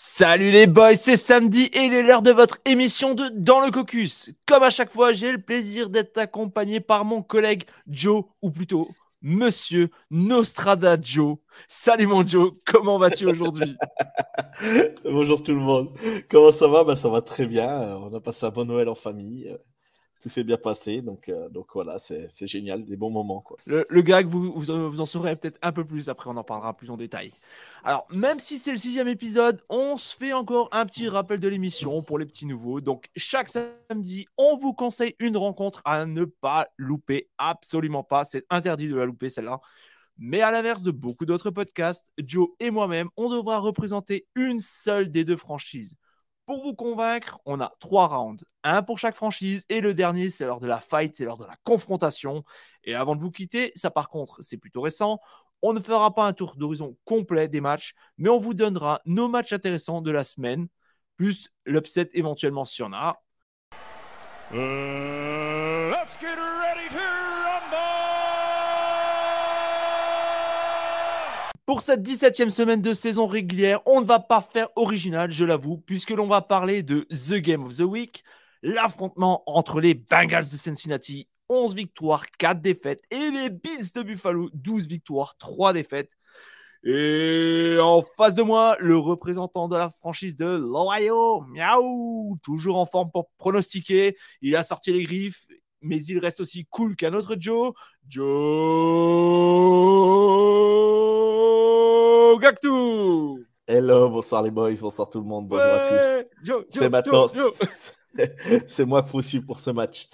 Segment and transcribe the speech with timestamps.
[0.00, 3.72] Salut les boys, c'est samedi et il est l'heure de votre émission de Dans le
[3.72, 4.30] Caucus.
[4.46, 8.88] Comme à chaque fois, j'ai le plaisir d'être accompagné par mon collègue Joe, ou plutôt
[9.22, 11.38] Monsieur Nostrada Joe.
[11.66, 13.76] Salut mon Joe, comment vas-tu aujourd'hui?
[15.04, 15.90] Bonjour tout le monde.
[16.30, 16.84] Comment ça va?
[16.84, 17.96] Ben, Ça va très bien.
[17.96, 19.52] On a passé un bon Noël en famille
[20.20, 21.00] tout s'est bien passé.
[21.00, 23.40] Donc, euh, donc voilà, c'est génial, des bons moments.
[23.40, 23.56] Quoi.
[23.66, 26.90] Le, gag, vous, vous, en saurez peut-être un peu plus après, on en parlera plus
[26.90, 27.32] en détail.
[27.84, 31.48] Alors, même si c'est le sixième épisode, on se fait encore un petit rappel de
[31.48, 32.80] l'émission pour les petits nouveaux.
[32.80, 38.24] Donc, chaque samedi, on vous conseille une rencontre à ne pas louper, absolument pas.
[38.24, 39.60] C'est interdit de la louper celle-là.
[40.18, 45.12] Mais à l'inverse de beaucoup d'autres podcasts, Joe et moi-même, on devra représenter une seule
[45.12, 45.94] des deux franchises.
[46.48, 50.46] Pour vous convaincre, on a trois rounds, un pour chaque franchise, et le dernier, c'est
[50.46, 52.42] lors de la fight, c'est lors de la confrontation.
[52.84, 55.20] Et avant de vous quitter, ça par contre, c'est plutôt récent,
[55.60, 59.28] on ne fera pas un tour d'horizon complet des matchs, mais on vous donnera nos
[59.28, 60.68] matchs intéressants de la semaine,
[61.18, 63.20] plus l'upset éventuellement si on a.
[64.50, 65.92] Uh,
[71.68, 75.76] Pour cette 17e semaine de saison régulière, on ne va pas faire original, je l'avoue,
[75.76, 78.24] puisque l'on va parler de The Game of the Week,
[78.62, 84.48] l'affrontement entre les Bengals de Cincinnati, 11 victoires, 4 défaites, et les Bills de Buffalo,
[84.54, 86.16] 12 victoires, 3 défaites.
[86.84, 92.86] Et en face de moi, le représentant de la franchise de l'Ohio, miaou, toujours en
[92.86, 94.16] forme pour pronostiquer.
[94.40, 95.46] Il a sorti les griffes,
[95.82, 97.74] mais il reste aussi cool qu'un autre Joe.
[98.08, 98.78] Joe
[102.38, 106.64] Gactou Hello, bonsoir les boys, bonsoir tout le monde, bonjour à tous.
[106.70, 107.26] C'est maintenant,
[108.66, 110.08] c'est moi qu'il faut suivre pour ce match.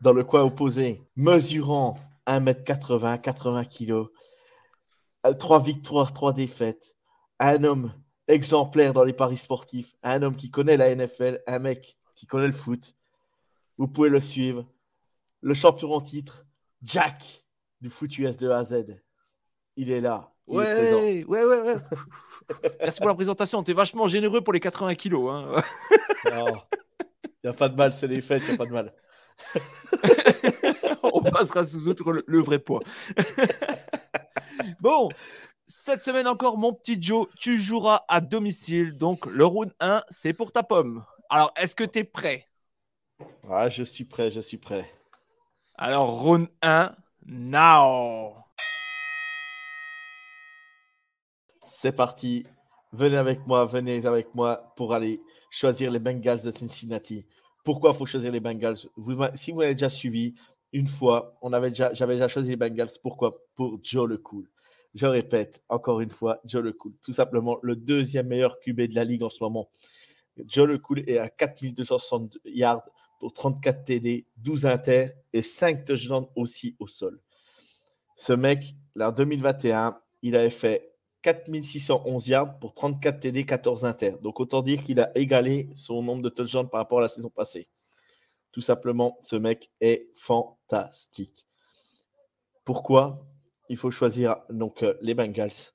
[0.00, 4.06] Dans le coin opposé, mesurant 1m80, 80 kg,
[5.38, 6.96] 3 victoires, 3 défaites,
[7.40, 7.92] un homme
[8.28, 12.46] exemplaire dans les paris sportifs, un homme qui connaît la NFL, un mec qui connaît
[12.46, 12.94] le foot.
[13.76, 14.66] Vous pouvez le suivre
[15.40, 16.46] le champion en titre,
[16.82, 17.44] Jack
[17.80, 19.02] du foot US de A à Z.
[19.76, 20.33] Il est là.
[20.46, 21.74] Ouais, ouais, ouais, ouais,
[22.80, 23.62] Merci pour la présentation.
[23.62, 25.30] Tu es vachement généreux pour les 80 kilos.
[25.30, 25.62] Hein.
[27.44, 28.92] Il n'y a pas de mal, c'est les fêtes, il n'y a pas de mal.
[31.02, 32.80] On passera sous autre le, vrai poids.
[34.80, 35.10] bon,
[35.66, 38.96] cette semaine encore, mon petit Joe, tu joueras à domicile.
[38.96, 41.04] Donc, le round 1, c'est pour ta pomme.
[41.28, 42.48] Alors, est-ce que tu es prêt?
[43.50, 44.90] Ah, Je suis prêt, je suis prêt.
[45.76, 46.94] Alors, round 1,
[47.26, 48.43] now.
[51.66, 52.44] C'est parti.
[52.92, 55.20] Venez avec moi, venez avec moi pour aller
[55.50, 57.26] choisir les Bengals de Cincinnati.
[57.64, 58.76] Pourquoi il faut choisir les Bengals?
[59.34, 60.34] Si vous avez déjà suivi,
[60.72, 62.90] une fois, on avait déjà, j'avais déjà choisi les Bengals.
[63.02, 63.40] Pourquoi?
[63.54, 64.48] Pour Joe le Cool.
[64.94, 66.92] Je répète encore une fois, Joe le Cool.
[67.02, 69.68] Tout simplement le deuxième meilleur QB de la ligue en ce moment.
[70.46, 72.82] Joe le Cool est à 4260 yards
[73.18, 77.20] pour 34 TD, 12 inter et 5 touchdowns aussi au sol.
[78.14, 80.93] Ce mec, en 2021, il avait fait
[81.24, 84.16] 4611 yards pour 34 TD, 14 inter.
[84.22, 87.30] Donc autant dire qu'il a égalé son nombre de touchdowns par rapport à la saison
[87.30, 87.66] passée.
[88.52, 91.46] Tout simplement, ce mec est fantastique.
[92.62, 93.26] Pourquoi
[93.70, 95.72] il faut choisir donc euh, les Bengals?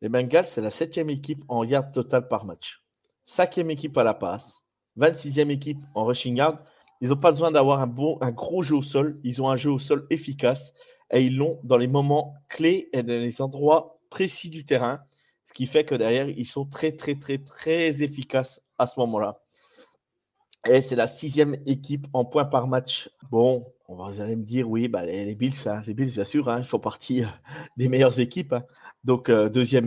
[0.00, 2.84] Les Bengals, c'est la septième équipe en yards total par match.
[3.24, 4.64] Cinquième équipe à la passe.
[4.98, 6.58] 26e équipe en rushing yard.
[7.00, 9.20] Ils n'ont pas besoin d'avoir un, bon, un gros jeu au sol.
[9.22, 10.74] Ils ont un jeu au sol efficace
[11.12, 15.00] et ils l'ont dans les moments clés et dans les endroits précis du terrain.
[15.44, 19.40] Ce qui fait que derrière, ils sont très, très, très, très efficaces à ce moment-là.
[20.68, 23.10] Et c'est la sixième équipe en points par match.
[23.30, 26.48] Bon, on va vous me dire, oui, bah, les, Bills, hein, les Bills, bien sûr,
[26.50, 27.22] hein, ils font partie
[27.78, 28.52] des meilleures équipes.
[28.52, 28.64] Hein.
[29.02, 29.86] Donc, euh, deuxième,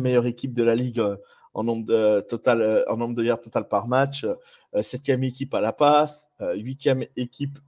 [0.00, 1.16] meilleure équipe de la ligue euh,
[1.54, 5.54] en nombre de, total, euh, en nombre de yards total par match, euh, septième équipe
[5.54, 7.58] à la passe, euh, huitième équipe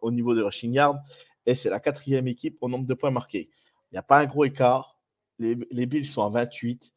[0.00, 0.98] au niveau de rushing yard,
[1.46, 3.48] et c'est la quatrième équipe au nombre de points marqués.
[3.90, 4.97] Il n'y a pas un gros écart.
[5.38, 6.92] Les, Bills sont à 28,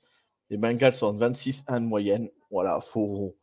[0.50, 2.30] les Bengals sont à 26, 1 de moyenne.
[2.50, 3.38] Voilà, faut.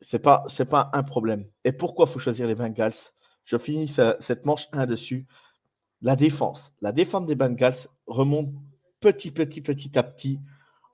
[0.00, 1.46] C'est pas, c'est pas un problème.
[1.64, 2.94] Et pourquoi faut choisir les Bengals?
[3.44, 5.26] Je finis cette manche 1 dessus.
[6.00, 6.72] La défense.
[6.80, 8.50] La défense des Bengals remonte
[9.00, 10.40] petit, petit, petit à petit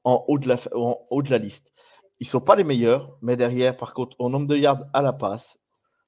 [0.02, 1.72] en haut de la, en haut de la liste.
[2.18, 5.02] Ils ne sont pas les meilleurs, mais derrière, par contre, au nombre de yards à
[5.02, 5.58] la passe,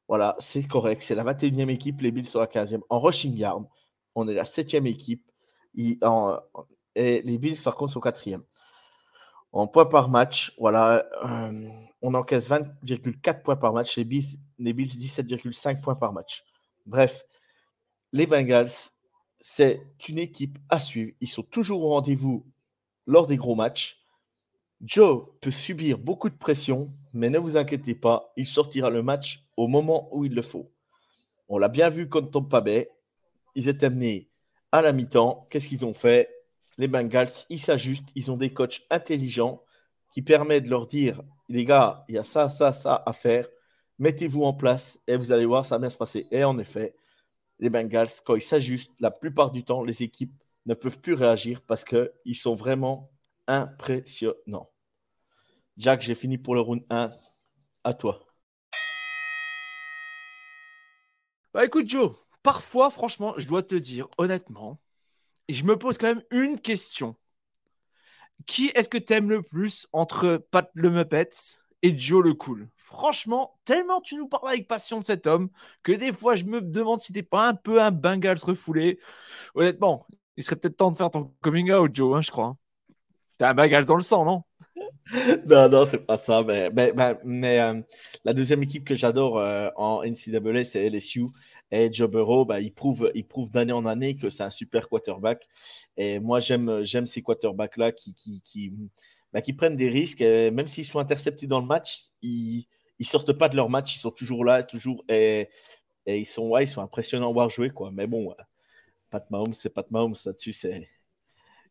[0.09, 1.03] voilà, c'est correct.
[1.03, 2.81] C'est la 21e équipe, les Bills sont la 15e.
[2.89, 3.65] En rushing yard,
[4.15, 5.31] on est la 7e équipe.
[6.99, 8.43] Et les Bills, par contre, sont 4e.
[9.53, 11.69] En points par match, voilà, euh,
[12.03, 13.97] on encaisse 20,4 points par match.
[13.97, 16.45] Les Bills, les Bills 17,5 points par match.
[16.87, 17.25] Bref,
[18.13, 18.91] les Bengals,
[19.41, 21.13] c'est une équipe à suivre.
[21.21, 22.45] Ils sont toujours au rendez-vous
[23.07, 24.03] lors des gros matchs.
[24.81, 29.45] Joe peut subir beaucoup de pression, mais ne vous inquiétez pas, il sortira le match
[29.57, 30.73] au moment où il le faut.
[31.49, 32.91] On l'a bien vu contre Tampa Bay.
[33.55, 34.31] Ils étaient menés
[34.73, 35.47] à la mi-temps.
[35.49, 36.38] Qu'est-ce qu'ils ont fait?
[36.79, 38.09] Les Bengals, ils s'ajustent.
[38.15, 39.63] Ils ont des coachs intelligents
[40.13, 43.49] qui permettent de leur dire les gars, il y a ça, ça, ça à faire.
[43.99, 46.27] Mettez-vous en place et vous allez voir, ça va bien se passer.
[46.31, 46.95] Et en effet,
[47.59, 50.35] les Bengals, quand ils s'ajustent, la plupart du temps, les équipes
[50.67, 53.11] ne peuvent plus réagir parce qu'ils sont vraiment
[53.47, 54.71] impressionnants.
[55.77, 57.11] Jack, j'ai fini pour le round 1.
[57.85, 58.27] À toi.
[61.55, 64.81] Bah écoute Joe, parfois franchement, je dois te dire honnêtement,
[65.49, 67.17] je me pose quand même une question.
[68.47, 71.29] Qui est-ce que t'aimes le plus entre Pat le Muppet
[71.83, 72.69] et Joe le Cool?
[72.77, 75.51] Franchement, tellement tu nous parles avec passion de cet homme
[75.83, 78.99] que des fois je me demande si t'es pas un peu un Bengals refoulé.
[79.55, 80.07] Honnêtement,
[80.37, 82.57] il serait peut-être temps de faire ton coming out, Joe, hein, je crois.
[83.37, 84.43] T'as un Bengals dans le sang, non?
[85.47, 86.43] Non, non, c'est pas ça.
[86.43, 86.71] Mais,
[87.25, 87.81] mais, euh,
[88.25, 91.27] la deuxième équipe que j'adore euh, en NCAA, c'est LSU.
[91.71, 94.89] Et Joe Burrow, bah, il prouve, il prouve d'année en année que c'est un super
[94.89, 95.47] quarterback.
[95.97, 98.73] Et moi, j'aime, j'aime ces quarterbacks-là qui, qui, qui,
[99.33, 100.21] bah, qui, prennent des risques.
[100.21, 102.67] Même s'ils sont interceptés dans le match, ils
[102.99, 103.95] ne sortent pas de leur match.
[103.97, 105.05] Ils sont toujours là, toujours.
[105.09, 105.49] Et,
[106.07, 107.71] et ils, sont, ouais, ils sont impressionnants à voir jouer.
[107.71, 107.91] Quoi.
[107.93, 108.35] Mais bon,
[109.11, 110.15] Pat Mahomes, c'est Pat Mahomes.
[110.25, 110.55] Là-dessus,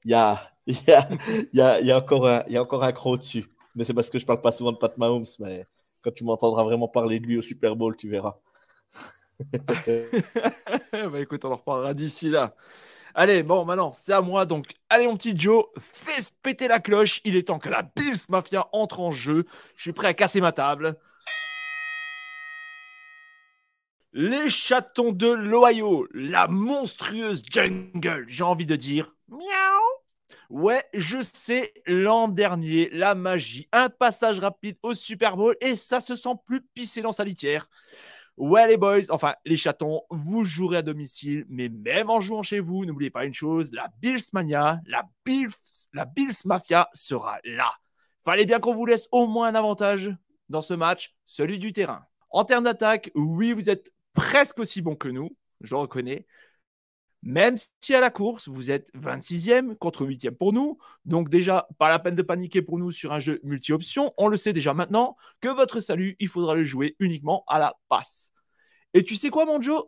[0.06, 3.46] il y a, y, a, y, a, encore un, y a encore un croc dessus.
[3.76, 5.66] Mais c'est parce que je parle pas souvent de Pat Mahomes, mais
[6.02, 8.40] quand tu m'entendras vraiment parler de lui au Super Bowl, tu verras.
[10.92, 12.56] bah écoute, on en reparlera d'ici là.
[13.14, 14.46] Allez, bon, maintenant, c'est à moi.
[14.46, 17.22] Donc, allez, mon petit Joe, fais péter la cloche.
[17.24, 19.46] Il est temps que la Bills Mafia entre en jeu.
[19.76, 20.98] Je suis prêt à casser ma table.
[24.14, 29.16] Les chatons de l'Ohio, la monstrueuse jungle, j'ai envie de dire.
[29.28, 29.98] Miaou
[30.50, 36.00] Ouais, je sais, l'an dernier, la magie, un passage rapide au Super Bowl et ça
[36.00, 37.70] se sent plus pissé dans sa litière.
[38.38, 42.60] Ouais, les boys, enfin, les chatons, vous jouerez à domicile, mais même en jouant chez
[42.60, 45.50] vous, n'oubliez pas une chose, la Bills Mania, la Bills,
[46.46, 47.72] Mafia sera là.
[48.24, 50.16] Fallait bien qu'on vous laisse au moins un avantage
[50.50, 52.06] dans ce match, celui du terrain.
[52.30, 56.28] En termes d'attaque, oui, vous êtes presque aussi bon que nous, je le reconnais,
[57.24, 60.78] même si à la course, vous êtes 26e contre 8e pour nous.
[61.06, 64.14] Donc déjà, pas la peine de paniquer pour nous sur un jeu multi-option.
[64.18, 67.76] On le sait déjà maintenant que votre salut, il faudra le jouer uniquement à la
[67.90, 68.32] passe.
[68.94, 69.84] Et tu sais quoi, mon Joe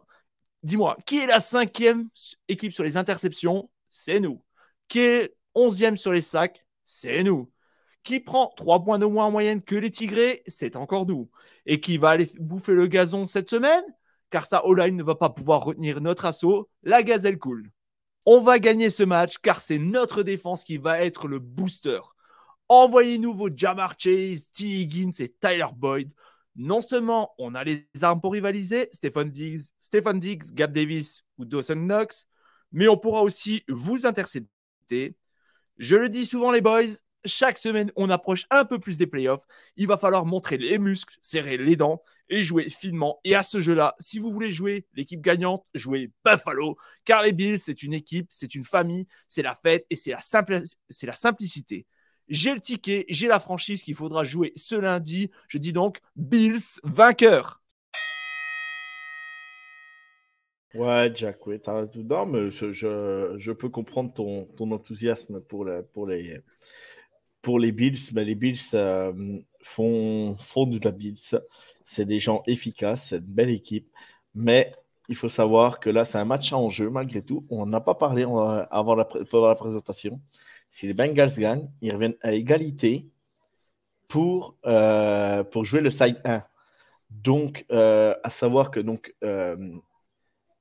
[0.64, 2.10] Dis-moi, qui est la cinquième
[2.50, 3.70] équipe sur les interceptions?
[3.90, 4.44] C'est nous.
[4.90, 6.66] Qui est onzième sur les sacs?
[6.84, 7.50] C'est nous.
[8.04, 10.44] Qui prend 3 points de moins en moyenne que les Tigrés?
[10.48, 11.30] C'est encore nous.
[11.66, 13.84] Et qui va aller bouffer le gazon cette semaine?
[14.30, 17.72] Car sa O-line ne va pas pouvoir retenir notre assaut, la gazelle coule.
[18.26, 22.00] On va gagner ce match car c'est notre défense qui va être le booster.
[22.68, 24.66] Envoyez-nous vos Jamar Chase, T.
[24.66, 26.12] Higgins et Tyler Boyd.
[26.56, 32.28] Non seulement on a les armes pour rivaliser, Stephen Diggs, Gab Davis ou Dawson Knox,
[32.72, 35.16] mais on pourra aussi vous intercepter.
[35.78, 36.84] Je le dis souvent les boys,
[37.26, 39.46] chaque semaine, on approche un peu plus des playoffs.
[39.78, 43.20] Il va falloir montrer les muscles, serrer les dents et jouer finement.
[43.24, 46.78] Et à ce jeu-là, si vous voulez jouer l'équipe gagnante, jouez Buffalo.
[47.06, 50.22] Car les Bills, c'est une équipe, c'est une famille, c'est la fête et c'est la,
[51.04, 51.86] la simplicité.
[52.28, 55.32] J'ai le ticket, j'ai la franchise qu'il faudra jouer ce lundi.
[55.48, 57.60] Je dis donc Bills vainqueur.
[60.76, 61.60] Ouais, Jack, oui,
[61.96, 66.44] non, mais je, je, peux comprendre ton, ton enthousiasme pour, pour les,
[67.42, 71.40] pour les Bills, ben, les Bills euh, font, font de la Bills.
[71.84, 73.90] C'est des gens efficaces, c'est une belle équipe.
[74.36, 74.72] Mais
[75.08, 77.46] il faut savoir que là, c'est un match en jeu malgré tout.
[77.50, 78.24] On n'a pas parlé
[78.72, 79.06] avant la,
[79.56, 80.22] présentation.
[80.70, 83.10] Si les Bengals gagnent, ils reviennent à égalité
[84.08, 86.44] pour, euh, pour jouer le side 1.
[87.10, 89.16] Donc, euh, à savoir que donc,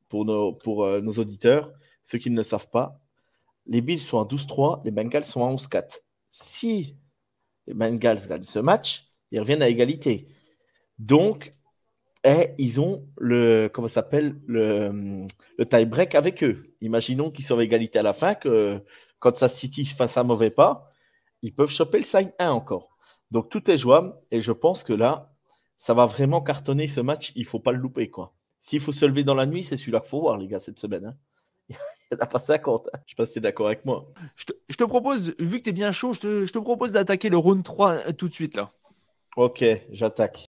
[0.08, 2.98] pour, nos, pour nos auditeurs, ceux qui ne le savent pas,
[3.66, 6.00] les Bills sont à 12-3, les Bengals sont à 11-4
[6.30, 6.96] si
[7.74, 10.28] Bengals gagnent ce match, ils reviennent à égalité.
[10.98, 11.54] Donc,
[12.24, 15.24] et ils ont le, comment s'appelle, le,
[15.56, 16.58] le tie-break avec eux.
[16.80, 18.82] Imaginons qu'ils sont à égalité à la fin, que
[19.18, 20.84] quand ça City fasse un mauvais pas,
[21.42, 22.96] ils peuvent choper le sign 1 encore.
[23.30, 25.32] Donc, tout est jouable et je pense que là,
[25.76, 27.32] ça va vraiment cartonner ce match.
[27.36, 28.10] Il faut pas le louper.
[28.10, 28.34] quoi.
[28.58, 30.78] S'il faut se lever dans la nuit, c'est celui-là qu'il faut voir, les gars, cette
[30.78, 31.14] semaine.
[31.70, 31.76] Hein.
[32.12, 32.88] Il n'a pas 50.
[33.06, 34.06] Je sais pas si tu es d'accord avec moi.
[34.36, 37.62] Je te, propose, vu que tu es bien chaud, je te, propose d'attaquer le round
[37.62, 38.70] 3 euh, tout de suite là.
[39.36, 40.46] Ok, j'attaque.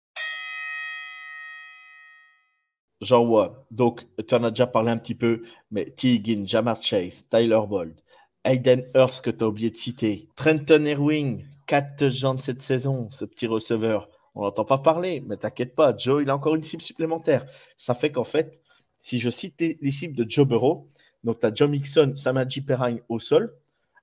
[3.01, 3.67] J'envoie.
[3.71, 8.01] Donc, tu en as déjà parlé un petit peu, mais Tegan, Jamar Chase, Tyler Bold,
[8.45, 13.25] Aiden Hurst que tu as oublié de citer, Trenton Irwing, 4 touchdowns cette saison, ce
[13.25, 14.09] petit receveur.
[14.35, 17.47] On n'entend pas parler, mais t'inquiète pas, Joe, il a encore une cible supplémentaire.
[17.77, 18.63] Ça fait qu'en fait,
[18.97, 20.89] si je cite les cibles de Joe Burrow,
[21.25, 23.55] donc tu as John Mixon, Samaji Perrine au sol,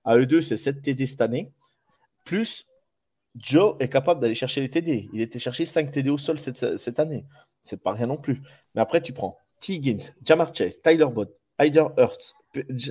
[0.03, 1.51] à eux deux, c'est 7 TD cette année,
[2.23, 2.67] plus
[3.35, 5.09] Joe est capable d'aller chercher les TD.
[5.13, 7.25] Il était cherché 5 TD au sol cette, année.
[7.63, 8.41] C'est pas rien non plus.
[8.73, 9.73] Mais après, tu prends T.
[9.73, 12.33] Higgins, Jamar Chase, Tyler Bott, Hyder Hurts,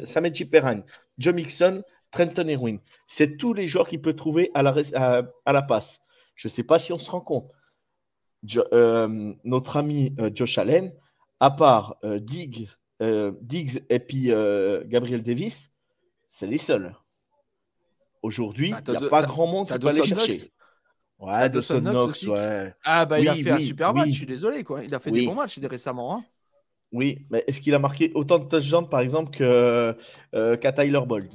[0.05, 0.83] Sameji Perrine,
[1.19, 2.79] Joe Mixon, Trenton Irwin.
[3.07, 6.03] C'est tous les joueurs qu'il peut trouver à la, à, la passe.
[6.35, 7.51] Je ne sais pas si on se rend compte.
[8.73, 10.93] Euh, notre ami euh, Josh Allen,
[11.41, 12.69] à part euh, Diggs,
[13.01, 14.29] Diggs, et puis
[14.87, 15.71] Gabriel Davis,
[16.29, 16.95] c'est les seuls.
[18.23, 20.51] Aujourd'hui, bah, il n'y a pas grand monde qui peut aller chercher.
[21.19, 22.75] Ouais, de Son Knox, ouais.
[22.85, 24.83] Ah, bah il a fait un super match, je suis désolé, quoi.
[24.83, 26.17] Il a fait des bons matchs récemment.
[26.17, 26.25] Hein.
[26.93, 31.33] Oui, mais est-ce qu'il a marqué autant de touchdowns, par exemple, qu'à Tyler Bold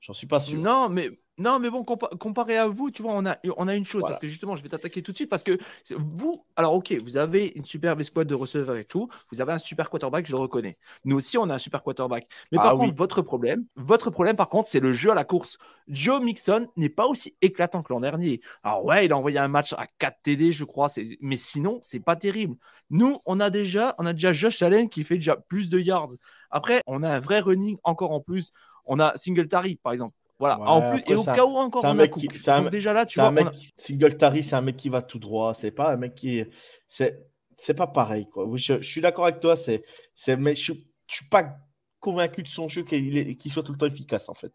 [0.00, 0.58] J'en suis pas sûr.
[0.58, 1.10] Non, mais
[1.40, 4.18] non, mais bon, comparé à vous, tu vois, on a, on a une chose, parce
[4.18, 5.58] que justement, je vais t'attaquer tout de suite, parce que
[5.96, 9.58] vous, alors ok, vous avez une superbe escouade de receveurs et tout, vous avez un
[9.58, 10.76] super quarterback, je le reconnais.
[11.06, 12.28] Nous aussi, on a un super quarterback.
[12.52, 15.24] Mais par ah contre, votre problème, votre problème, par contre, c'est le jeu à la
[15.24, 15.56] course.
[15.88, 18.42] Joe Mixon n'est pas aussi éclatant que l'an dernier.
[18.62, 20.88] Alors ouais, il a envoyé un match à 4 TD, je crois,
[21.22, 22.56] mais sinon, c'est pas terrible.
[22.90, 26.12] Nous, on a déjà, on a déjà Josh Allen qui fait déjà plus de yards.
[26.50, 28.52] Après, on a un vrai running encore en plus.
[28.84, 30.14] On a Singletary, par exemple.
[30.40, 30.58] Voilà.
[30.58, 32.24] en plus, et au cas où encore on a Cook.
[32.46, 35.52] Donc déjà là, tu vois, mec, Singletary, c'est un mec qui va tout droit.
[35.52, 36.42] C'est pas un mec qui
[36.88, 37.26] c'est
[37.58, 38.48] c'est pas pareil quoi.
[38.54, 39.54] je, suis d'accord avec toi.
[39.54, 41.58] C'est c'est mais je, je suis pas
[42.00, 44.52] convaincu de son jeu qu'il soit tout le temps efficace en fait.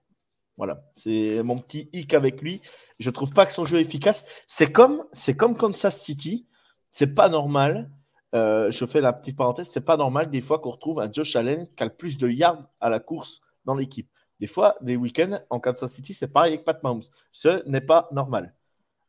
[0.57, 2.61] Voilà, c'est mon petit hic avec lui.
[2.97, 4.25] Je trouve pas que son jeu est efficace.
[4.47, 6.47] C'est comme c'est comme Kansas City.
[6.89, 7.91] C'est pas normal.
[8.33, 9.67] Euh, je fais la petite parenthèse.
[9.69, 12.27] C'est pas normal des fois qu'on retrouve un Josh Allen qui a le plus de
[12.27, 14.09] yards à la course dans l'équipe.
[14.39, 17.03] Des fois, des week-ends en Kansas City, c'est pareil avec Pat Mahomes.
[17.31, 18.53] Ce n'est pas normal.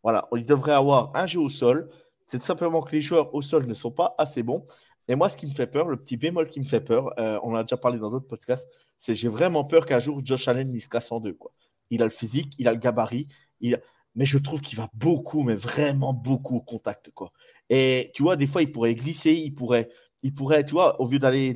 [0.02, 1.88] Voilà, il devrait avoir un jeu au sol.
[2.26, 4.64] C'est tout simplement que les joueurs au sol ne sont pas assez bons.
[5.08, 7.38] Et moi, ce qui me fait peur, le petit bémol qui me fait peur, euh,
[7.42, 8.68] on en a déjà parlé dans d'autres podcasts,
[8.98, 11.34] c'est j'ai vraiment peur qu'un jour Josh Allen il se casse en deux.
[11.34, 11.52] Quoi.
[11.90, 13.28] Il a le physique, il a le gabarit,
[13.60, 13.80] il
[14.16, 17.10] mais je trouve qu'il va beaucoup, mais vraiment beaucoup au contact.
[17.10, 17.32] Quoi.
[17.68, 19.90] Et tu vois, des fois, il pourrait glisser, il pourrait,
[20.22, 21.54] il pourrait tu vois, au lieu d'aller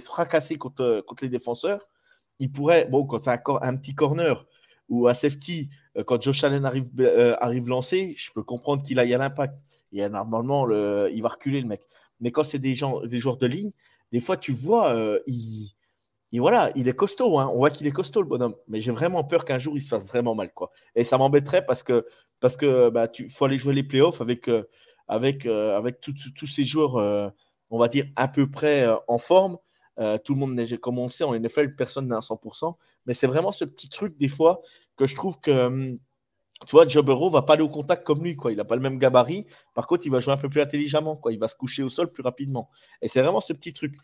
[0.00, 1.86] se fracasser contre, contre les défenseurs,
[2.42, 4.44] il pourrait, bon, quand c'est un, un, petit corner
[4.88, 8.98] ou un safety, euh, quand Josh Allen arrive, euh, arrive lancé, je peux comprendre qu'il
[8.98, 9.54] aille à l'impact.
[9.92, 11.82] Et normalement, le, il va reculer le mec.
[12.20, 13.70] Mais quand c'est des, gens, des joueurs de ligne,
[14.10, 15.70] des fois, tu vois, euh, il,
[16.40, 17.38] voilà, il est costaud.
[17.38, 17.48] Hein.
[17.52, 18.56] On voit qu'il est costaud, le bonhomme.
[18.66, 20.52] Mais j'ai vraiment peur qu'un jour, il se fasse vraiment mal.
[20.52, 20.72] Quoi.
[20.96, 22.04] Et ça m'embêterait parce que
[22.40, 24.50] parce que bah, tu faut aller jouer les playoffs avec,
[25.06, 26.96] avec, avec tous ces joueurs,
[27.70, 29.58] on va dire, à peu près en forme.
[29.98, 32.74] Euh, tout le monde comme on sait, en NFL, personne n'est à 100%.
[33.06, 34.62] Mais c'est vraiment ce petit truc, des fois,
[34.96, 35.98] que je trouve que, hum,
[36.66, 38.36] tu vois, Joe Burrow va pas aller au contact comme lui.
[38.36, 38.52] Quoi.
[38.52, 39.46] Il n'a pas le même gabarit.
[39.74, 41.16] Par contre, il va jouer un peu plus intelligemment.
[41.16, 41.32] Quoi.
[41.32, 42.70] Il va se coucher au sol plus rapidement.
[43.02, 43.96] Et c'est vraiment ce petit truc.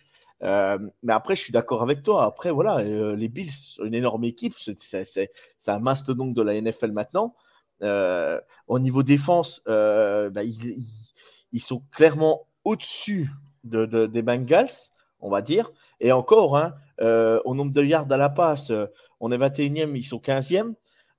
[0.43, 2.25] Euh, mais après, je suis d'accord avec toi.
[2.25, 3.51] Après, voilà, euh, les Bills
[3.85, 4.55] une énorme équipe.
[4.57, 5.31] C'est,
[5.69, 7.35] un mastodonte de la NFL maintenant.
[7.81, 13.31] au niveau défense, bah, ils, sont clairement au-dessus
[13.63, 15.71] des Bengals on va dire.
[16.01, 18.87] Et encore, hein, euh, au nombre de yards à la passe, euh,
[19.21, 20.75] on est 21e, ils sont 15e.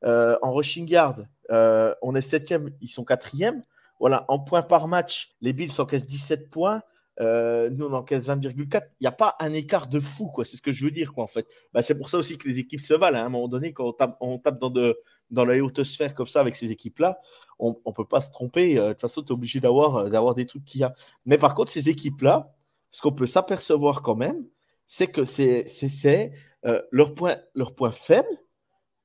[0.06, 3.62] Euh, en rushing yard, on est 7e, ils sont 4e.
[4.00, 6.82] Voilà, en points par match, les Bills encaissent 17 points.
[7.20, 8.82] nous, on encaisse 20,4.
[9.01, 10.46] Il n'y a pas un écart de fou, quoi.
[10.46, 11.46] C'est ce que je veux dire, quoi, en fait.
[11.74, 13.18] Bah, c'est pour ça aussi que les équipes se valent.
[13.18, 13.24] Hein.
[13.24, 16.72] À un moment donné, quand on tape, dans, la haute sphère comme ça avec ces
[16.72, 17.20] équipes-là,
[17.60, 18.75] on ne peut pas se tromper.
[18.75, 20.94] De toute façon, tu es obligé d'avoir, d'avoir des trucs qu'il y a.
[21.25, 22.53] Mais par contre, ces équipes-là,
[22.91, 24.46] ce qu'on peut s'apercevoir quand même,
[24.88, 26.34] c'est que c'est
[26.65, 28.27] euh, leur, point, leur point faible,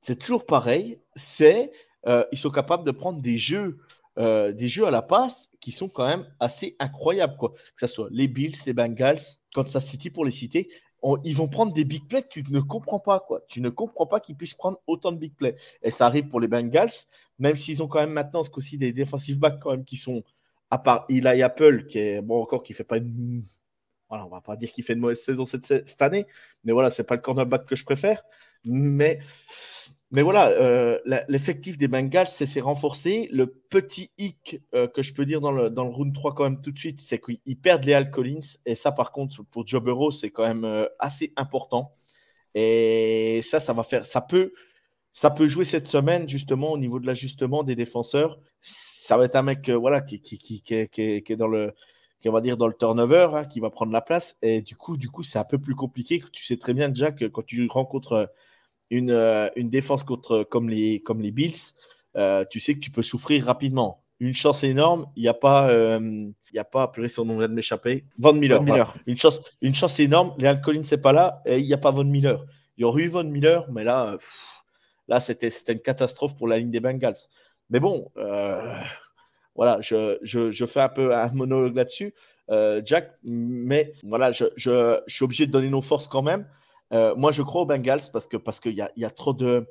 [0.01, 1.71] c'est toujours pareil, c'est
[2.07, 3.77] euh, ils sont capables de prendre des jeux,
[4.17, 7.37] euh, des jeux à la passe qui sont quand même assez incroyables.
[7.37, 7.51] Quoi.
[7.51, 9.21] Que ce soit les Bills, les Bengals,
[9.53, 10.69] Kansas City pour les citer,
[11.23, 13.19] ils vont prendre des big plays que tu ne comprends pas.
[13.19, 13.41] Quoi.
[13.47, 15.55] Tu ne comprends pas qu'ils puissent prendre autant de big plays.
[15.83, 16.89] Et ça arrive pour les Bengals,
[17.37, 20.23] même s'ils ont quand même maintenant ce coup-ci des defensive backs quand même qui sont,
[20.71, 23.43] à part Eli Apple, qui est bon encore, qui fait pas une
[24.09, 26.25] voilà, on va pas dire qu'il fait une mauvaise saison cette, cette année,
[26.63, 28.23] mais voilà, c'est pas le cornerback que je préfère.
[28.65, 29.19] Mais,
[30.11, 33.29] mais voilà, euh, l'effectif des Bengals s'est renforcé.
[33.31, 36.43] Le petit hic euh, que je peux dire dans le, dans le round 3 quand
[36.43, 38.57] même tout de suite, c'est qu'ils perdent Léal Collins.
[38.65, 41.93] Et ça, par contre, pour Joe Burrow, c'est quand même euh, assez important.
[42.53, 44.53] Et ça, ça va faire, ça peut,
[45.11, 48.39] ça peut jouer cette semaine justement au niveau de l'ajustement des défenseurs.
[48.61, 51.73] Ça va être un mec, voilà, qui, qui, qui, qui, est dans le
[52.29, 54.37] on va dire dans le turnover, hein, qui va prendre la place.
[54.41, 56.23] Et du coup, du coup, c'est un peu plus compliqué.
[56.31, 58.31] Tu sais très bien déjà que quand tu rencontres
[58.89, 61.73] une, euh, une défense contre, comme, les, comme les Bills,
[62.49, 64.01] tu sais que tu peux souffrir rapidement.
[64.21, 67.49] Une chance énorme, il n'y a pas, il y a pas, purée, son nom vient
[67.49, 68.05] de m'échapper.
[68.17, 68.63] Von Miller.
[69.05, 71.91] Une, chance, une chance énorme, Léon Collins n'est pas là et il n'y a pas
[71.91, 72.45] Von Miller.
[72.77, 74.17] Il y aurait eu Von Miller, mais là,
[75.09, 77.27] là c'était une catastrophe pour la ligne des Bengals.
[77.69, 78.09] Mais bon,
[79.55, 82.13] voilà, je, je, je, fais un peu un monologue là-dessus,
[82.51, 86.47] euh, Jack, mais voilà, je, je, suis obligé de donner nos forces quand même.
[86.93, 89.33] Euh, moi, je crois aux Bengals parce que parce qu'il y a, y a trop
[89.33, 89.65] de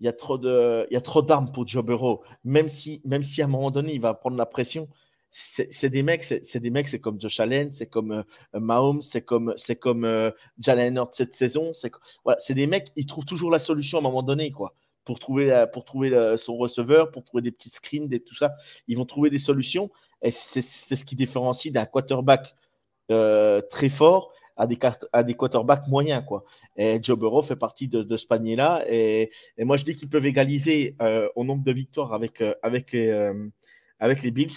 [0.00, 2.22] il y a trop de il y a trop d'armes pour Joe Burrow.
[2.44, 4.88] Même si même si à un moment donné il va prendre la pression,
[5.30, 8.22] c'est des mecs, c'est des mecs, c'est comme Josh Allen, c'est comme euh,
[8.60, 11.72] Mahomes, c'est comme c'est comme Jalen Hurts cette saison.
[11.74, 11.90] C'est
[12.24, 14.74] voilà, c'est des mecs, ils trouvent toujours la solution à un moment donné, quoi
[15.06, 18.54] pour trouver, pour trouver son receveur, pour trouver des petits screens, des, tout ça.
[18.88, 19.88] Ils vont trouver des solutions.
[20.20, 22.54] Et c'est ce qui différencie d'un quarterback
[23.12, 24.78] euh, très fort à des,
[25.12, 26.24] à des quarterbacks moyens.
[26.26, 26.44] Quoi.
[26.76, 28.84] Et Joe Burrow fait partie de, de ce panier-là.
[28.88, 32.54] Et, et, moi, je dis qu'ils peuvent égaliser euh, au nombre de victoires avec, euh,
[32.62, 33.32] avec, les,
[34.00, 34.50] avec les Bills.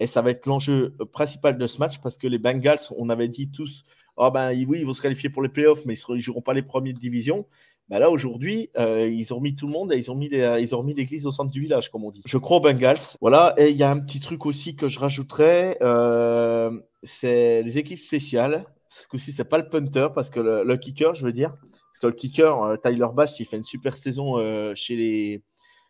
[0.00, 3.28] Et ça va être l'enjeu principal de ce match parce que les Bengals, on avait
[3.28, 3.84] dit tous,
[4.16, 6.52] oh ben oui, ils vont se qualifier pour les playoffs, mais ils ne joueront pas
[6.52, 7.46] les premiers de division.
[7.88, 10.82] Bah là, aujourd'hui, euh, ils ont mis tout le monde ils ont mis, ils ont
[10.82, 12.22] mis l'église au centre du village, comme on dit.
[12.24, 13.16] Je crois aux Bengals.
[13.20, 13.54] Voilà.
[13.58, 16.70] Et il y a un petit truc aussi que je rajouterais euh,
[17.02, 18.64] c'est les équipes spéciales.
[18.88, 22.06] Ce coup-ci, c'est pas le punter parce que le, kicker, je veux dire, parce que
[22.06, 24.36] le kicker, euh, Tyler Bass, il fait une super saison
[24.74, 25.42] chez, les,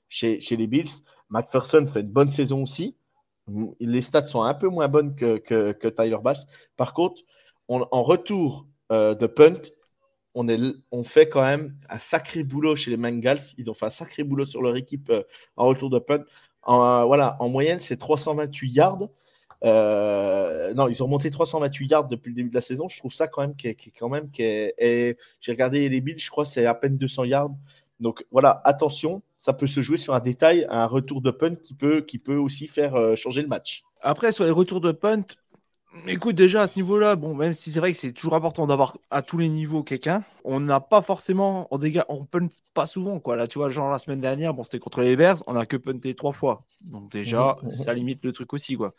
[0.09, 1.03] chez, chez, les Bills.
[1.31, 2.97] McPherson fait une bonne saison aussi.
[3.79, 6.47] Les stats sont un peu moins bonnes que, que, que Tyler Bass.
[6.77, 7.23] Par contre,
[7.69, 9.61] en retour de punt,
[10.35, 13.41] on, fait quand même un sacré boulot chez les Bengals.
[13.59, 15.23] Ils ont fait un sacré boulot sur leur équipe euh,
[15.57, 16.25] en retour de punt.
[16.63, 19.09] En, voilà, en moyenne, c'est 328 yards.
[19.65, 22.89] Euh, non, ils ont monté 328 yards depuis le début de la saison.
[22.89, 23.75] Je trouve ça quand même qui
[25.41, 27.51] j'ai regardé les Bills, je crois c'est à peine 200 yards.
[28.01, 31.75] Donc voilà, attention, ça peut se jouer sur un détail, un retour de punt qui
[31.75, 33.85] peut, aussi faire euh, changer le match.
[34.03, 35.25] Après, sur les retours de punt,
[36.07, 38.99] Écoute, déjà à ce niveau-là, bon, même si c'est vrai que c'est toujours important d'avoir
[39.11, 43.21] à tous les niveaux quelqu'un, on n'a pas forcément, on dégâts, on punt pas souvent,
[43.21, 43.37] quoi.
[43.37, 45.77] Là, tu vois, genre la semaine dernière, bon, c'était contre les Bears, on a que
[45.77, 46.63] punté trois fois.
[46.91, 47.75] Donc déjà, mhm, mhm.
[47.77, 48.91] ça limite le truc aussi, quoi.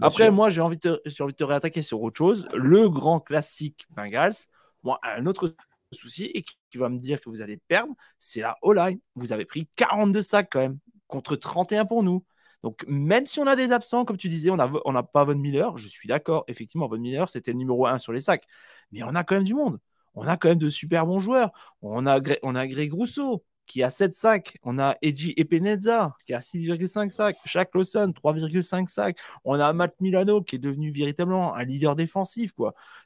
[0.00, 2.46] Après, moi, j'ai envie, de, j'ai envie de te réattaquer sur autre chose.
[2.54, 4.34] Le grand classique Bengals,
[4.82, 5.54] moi, un autre
[5.90, 8.98] souci et qui va me dire que vous allez perdre, c'est la O-line.
[9.14, 12.24] Vous avez pris 42 sacs quand même, contre 31 pour nous.
[12.62, 15.76] Donc, même si on a des absents, comme tu disais, on n'a pas Von Miller,
[15.78, 18.46] je suis d'accord, effectivement, Von Miller, c'était le numéro 1 sur les sacs.
[18.92, 19.78] Mais on a quand même du monde.
[20.14, 21.52] On a quand même de super bons joueurs.
[21.80, 24.58] On a, on a Greg Rousseau, qui a 7 sacs.
[24.64, 27.38] On a Edgy Epeneza qui a 6,5 sacs.
[27.46, 29.18] Shaq Lawson, 3,5 sacs.
[29.44, 32.52] On a Matt Milano qui est devenu véritablement un leader défensif.
[32.54, 32.64] Tu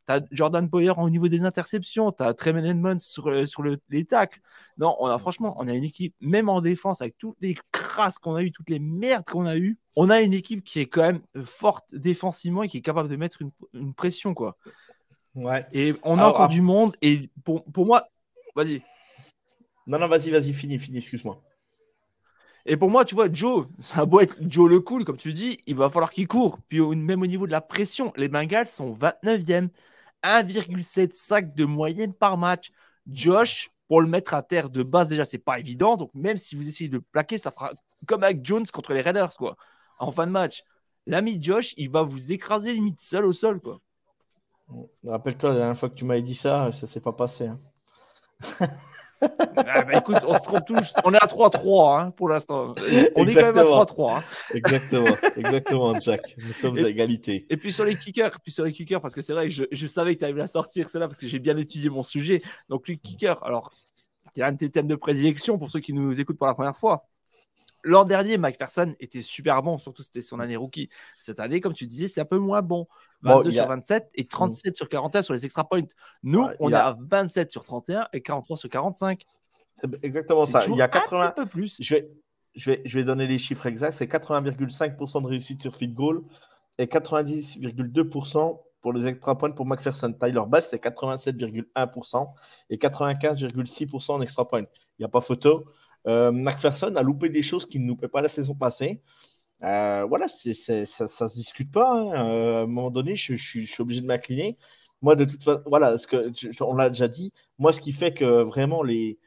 [0.08, 2.10] as Jordan Poyer au niveau des interceptions.
[2.10, 4.40] Tu as Tremaine Edmonds sur, sur les tacles.
[4.76, 8.18] Non, on a franchement, on a une équipe, même en défense, avec toutes les crasses
[8.18, 10.86] qu'on a eues, toutes les merdes qu'on a eues, on a une équipe qui est
[10.86, 13.38] quand même forte défensivement et qui est capable de mettre
[13.72, 14.34] une, pression.
[14.34, 14.56] quoi.
[15.36, 15.64] Ouais.
[15.72, 16.96] Et on a encore du monde.
[17.02, 18.08] Et pour, pour moi,
[18.56, 18.82] vas-y.
[19.86, 21.40] Non, non, vas-y, vas-y, fini, fini, excuse-moi.
[22.68, 25.32] Et pour moi, tu vois, Joe, ça va beau être Joe le cool, comme tu
[25.32, 26.58] dis, il va falloir qu'il court.
[26.68, 29.68] Puis même au niveau de la pression, les Bengals sont 29e,
[30.24, 32.72] 1,7 sac de moyenne par match.
[33.06, 35.96] Josh, pour le mettre à terre de base, déjà, c'est pas évident.
[35.96, 37.70] Donc même si vous essayez de le plaquer, ça fera
[38.06, 39.56] comme avec Jones contre les Raiders, quoi.
[40.00, 40.64] En fin de match.
[41.06, 43.78] L'ami Josh, il va vous écraser limite seul au sol, quoi.
[45.04, 47.46] Rappelle-toi, la dernière fois que tu m'avais dit ça, ça s'est pas passé.
[47.46, 47.58] Hein.
[49.22, 50.94] Ah, bah, écoute, on se trompe tous.
[51.04, 52.74] On est à 3-3 hein, pour l'instant.
[53.16, 54.18] On est quand même à 3-3.
[54.18, 54.24] Hein.
[54.52, 56.36] Exactement, exactement, Jack.
[56.38, 57.46] Nous sommes à égalité.
[57.50, 59.64] Et puis sur les kickers, puis sur les kickers, parce que c'est vrai que je,
[59.70, 62.02] je savais que tu allais la sortir, c'est là parce que j'ai bien étudié mon
[62.02, 62.42] sujet.
[62.68, 63.70] Donc les kickers, alors,
[64.36, 66.46] il y a un de tes thèmes de prédilection pour ceux qui nous écoutent pour
[66.46, 67.06] la première fois.
[67.86, 70.90] L'an dernier, McPherson était super bon, surtout c'était son année rookie.
[71.20, 72.86] Cette année, comme tu disais, c'est un peu moins bon.
[73.22, 75.86] 22 sur 27 et 37 sur 41 sur les extra points.
[76.22, 79.24] Nous, on est à 27 sur 31 et 43 sur 45.
[79.76, 80.64] C'est exactement ça.
[80.66, 81.26] Il y a 80.
[81.26, 81.76] Un peu plus.
[81.80, 82.10] Je vais,
[82.54, 83.98] je, vais, je vais donner les chiffres exacts.
[83.98, 86.22] C'est 80,5% de réussite sur field goal
[86.78, 90.12] et 90,2% pour les extra points pour McPherson.
[90.12, 92.28] Tyler Bass, c'est 87,1%
[92.70, 94.60] et 95,6% en extra points.
[94.60, 95.66] Il n'y a pas photo.
[96.06, 99.02] Euh, McPherson a loupé des choses qu'il ne loupait pas la saison passée.
[99.62, 101.92] Euh, voilà, ça ne se discute pas.
[101.92, 102.30] Hein.
[102.30, 104.56] Euh, à un moment donné, je, suis obligé de m'incliner.
[105.02, 107.32] Moi, de toute façon, voilà, ce que, on l'a déjà dit.
[107.58, 109.18] Moi, ce qui fait que vraiment les,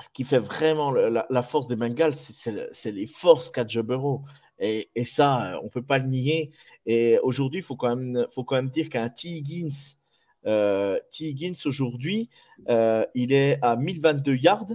[0.00, 3.84] ce qui fait vraiment la, force des Bengals, c'est les forces qu'a Joe.
[4.58, 6.52] Et, et, ça, on ne peut pas le nier.
[6.86, 9.28] Et aujourd'hui, il faut, quand même, faut quand même dire qu'un T.
[9.28, 9.96] Higgins,
[10.44, 11.24] T.
[11.28, 12.28] Higgins aujourd'hui,
[12.68, 14.72] il est à 1022 yards.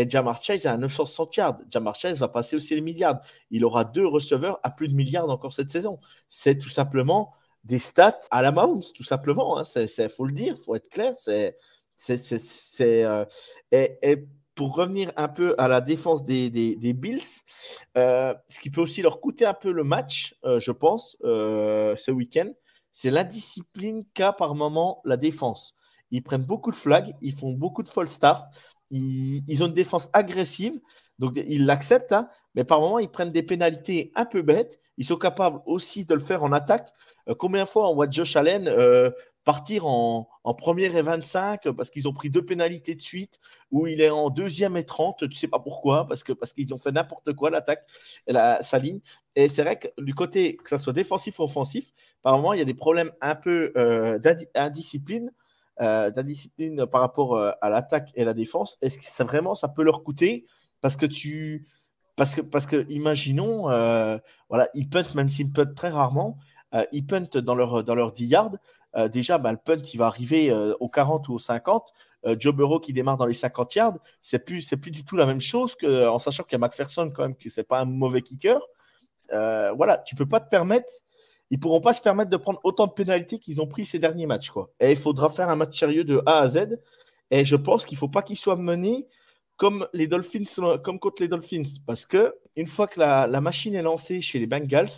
[0.00, 1.58] Et Jamar Chase a 960 yards.
[1.68, 3.20] Jamar Chase va passer aussi les milliards.
[3.50, 5.98] Il aura deux receveurs à plus de milliards encore cette saison.
[6.30, 7.34] C'est tout simplement
[7.64, 9.60] des stats à la Mahomes, tout simplement.
[9.60, 10.08] Il hein.
[10.08, 11.12] faut le dire, il faut être clair.
[11.16, 11.54] C'est,
[11.96, 13.26] c'est, euh,
[13.72, 16.48] et, pour revenir un peu à la défense des,
[16.94, 17.20] Bills,
[17.98, 22.10] euh, ce qui peut aussi leur coûter un peu le match, euh, je pense, ce
[22.10, 22.50] week-end,
[22.90, 25.74] c'est l'indiscipline qu'a par moment la défense.
[26.10, 28.46] Ils prennent beaucoup de flags, ils font beaucoup de false start,
[28.90, 30.78] ils, ont une défense agressive,
[31.18, 34.78] donc ils l'acceptent, hein, mais par moment, ils prennent des pénalités un peu bêtes.
[34.96, 36.88] Ils sont capables aussi de le faire en attaque.
[37.38, 38.68] combien de fois on voit Josh Allen
[39.44, 43.86] partir en, en, première et 25 parce qu'ils ont pris deux pénalités de suite, où
[43.86, 46.78] il est en deuxième et 30, tu sais pas pourquoi, parce qu'ils parce qu'ils ont
[46.78, 47.84] fait n'importe quoi, l'attaque,
[48.26, 49.00] la, sa ligne.
[49.36, 52.58] Et c'est vrai que du côté, que ce soit défensif ou offensif, par moment, il
[52.58, 54.18] y a des problèmes un peu euh,
[54.54, 55.32] d'indiscipline.
[55.80, 59.68] Euh, d'indiscipline par rapport euh, à l'attaque et la défense, est-ce que ça vraiment ça
[59.68, 60.44] peut leur coûter?
[60.82, 61.66] Parce que tu
[62.16, 63.62] parce que parce que imaginons
[64.48, 66.38] voilà ils puntent même s'ils puntent très rarement
[66.92, 68.56] ils puntent dans leur dans leur 10 yards
[68.96, 71.92] euh, déjà, bah, le punt, il va arriver euh, aux 40 ou aux 50.
[72.26, 75.26] Euh, Joe Burrow qui démarre dans les 50 yards, c'est plus, plus du tout la
[75.26, 77.84] même chose que, en sachant qu'il y a McPherson quand même, que c'est pas un
[77.86, 78.60] mauvais kicker.
[79.30, 80.90] voilà, tu peux pas te permettre,
[81.50, 84.26] ils pourront pas se permettre de prendre autant de pénalités qu'ils ont pris ces derniers
[84.26, 84.70] matchs, quoi.
[84.80, 86.78] Et il faudra faire un match sérieux de A à Z.
[87.30, 89.06] Et je pense qu'il faut pas qu'ils soient menés
[89.56, 93.82] comme les Dolphins, comme contre les Dolphins, parce que une fois que la, machine est
[93.82, 94.88] lancée chez les Bengals,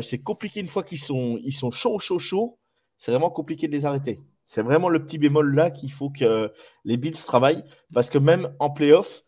[0.00, 2.60] c'est compliqué une fois qu'ils sont, ils sont chauds, chauds, chauds
[3.00, 4.20] c'est vraiment compliqué de les arrêter.
[4.44, 6.52] C'est vraiment le petit bémol là qu'il faut que
[6.84, 9.24] les Bills travaillent parce que même en playoff,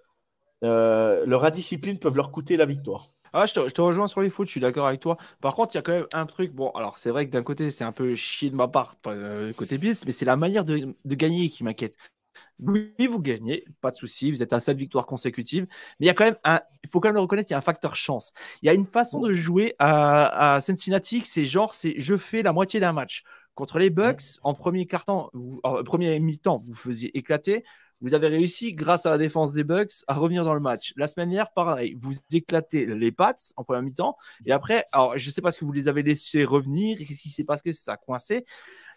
[0.62, 3.08] euh, leur indiscipline peuvent leur coûter la victoire.
[3.32, 5.16] Ah, je, te, rejoins sur les fautes, je suis d'accord avec toi.
[5.40, 6.52] Par contre, il y a quand même un truc.
[6.52, 9.52] Bon, alors c'est vrai que d'un côté, c'est un peu chier de ma part, euh,
[9.54, 11.96] côté Bills, mais c'est la manière de, gagner qui m'inquiète.
[12.58, 15.66] Oui, vous gagnez, pas de souci, vous êtes à 7 victoires consécutives,
[15.98, 17.54] mais il y a quand même un, il faut quand même le reconnaître, il y
[17.54, 18.32] a un facteur chance.
[18.62, 22.42] Il y a une façon de jouer à, à Cincinnati, c'est genre, c'est je fais
[22.42, 23.22] la moitié d'un match.
[23.54, 25.28] Contre les Bucks, en premier carton,
[25.84, 27.64] premier mi-temps, vous faisiez éclater.
[28.02, 30.92] Vous avez réussi, grâce à la défense des Bucks, à revenir dans le match.
[30.96, 34.16] La semaine dernière, pareil, vous éclatez les Pats en premier mi-temps.
[34.44, 36.98] Et après, alors, je ne sais pas ce que vous les avez laissés revenir.
[36.98, 38.44] Qu'est-ce qui s'est passé Ça a coincé.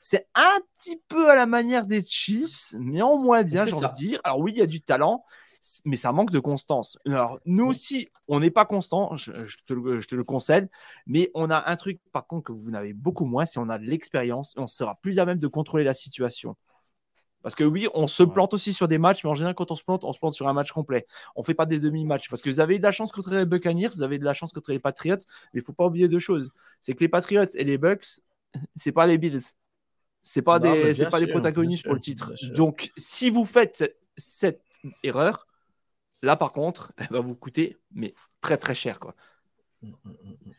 [0.01, 3.87] C'est un petit peu à la manière des Chiefs, mais en moins bien, j'ai envie
[3.87, 4.19] de dire.
[4.23, 5.23] Alors oui, il y a du talent,
[5.83, 6.97] mais ça manque de constance.
[7.05, 9.31] Alors, nous aussi, on n'est pas constant, je,
[9.67, 9.73] te
[10.15, 10.69] le, concède,
[11.05, 13.77] mais on a un truc, par contre, que vous n'avez beaucoup moins, c'est on a
[13.77, 16.55] de l'expérience, on sera plus à même de contrôler la situation.
[17.45, 19.75] Parce que oui, on se plante aussi sur des matchs, mais en général, quand on
[19.75, 21.05] se plante, on se plante sur un match complet.
[21.35, 22.27] On ne fait pas des demi-matchs.
[22.27, 24.51] Parce que vous avez de la chance contre les Buccaneers, vous avez de la chance
[24.51, 25.17] contre les Patriots,
[25.53, 26.49] mais il ne faut pas oublier deux choses.
[26.81, 28.19] C'est que les Patriots et les Bucks,
[28.75, 29.41] c'est pas les Bills.
[30.23, 32.33] C'est pas des, pas des protagonistes pour le titre.
[32.55, 34.63] Donc, si vous faites cette
[35.03, 35.45] erreur,
[36.25, 38.99] Là, par contre, elle va vous coûter mais très très cher.
[38.99, 39.15] Quoi.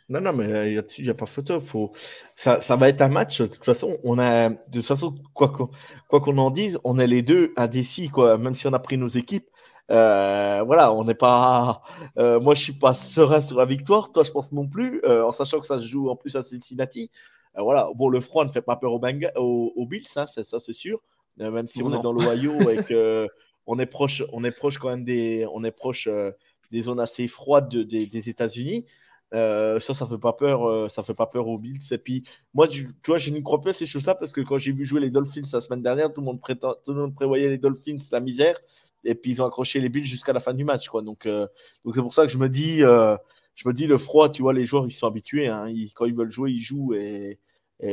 [0.08, 1.58] Non, non, mais il n'y a, pas photo.
[1.60, 1.92] Faut...
[2.34, 3.40] Ça, ça, va être un match.
[3.40, 5.70] De toute façon, on a, de toute façon, quoi qu'on
[6.08, 8.38] quoi qu'on en dise, on est les deux indécis, quoi.
[8.38, 9.48] Même si on a pris nos équipes,
[9.90, 11.82] euh, voilà, on n'est pas.
[12.18, 14.12] Euh, moi, je suis pas serein sur la victoire.
[14.12, 16.42] Toi, je pense non plus, euh, en sachant que ça se joue en plus à
[16.42, 17.10] Cincinnati.
[17.56, 21.00] voilà, bon, le froid ne fait pas peur aux, au, Bills, hein, ça, c'est sûr.
[21.38, 23.28] même si on est dans l'Ohio et que
[23.66, 26.30] on est proche, on est proche quand même des, on est proche euh,
[26.70, 28.86] des zones assez froides des États-Unis.
[29.34, 31.80] Euh, ça, ça fait pas peur, euh, ça fait pas peur aux Bills.
[31.90, 32.22] Et puis,
[32.54, 35.00] moi, tu, vois, je n'y crois pas ces choses-là parce que quand j'ai vu jouer
[35.00, 38.20] les Dolphins la semaine dernière, tout le monde, tout le monde prévoyait les Dolphins la
[38.20, 38.58] misère.
[39.04, 41.02] Et puis, ils ont accroché les Bills jusqu'à la fin du match, quoi.
[41.02, 44.42] Donc, donc c'est pour ça que je me dis, je me dis le froid, tu
[44.42, 45.48] vois, les joueurs, ils sont habitués.
[45.48, 45.66] Hein.
[45.94, 46.94] quand ils veulent jouer, ils jouent.
[46.94, 47.38] Et,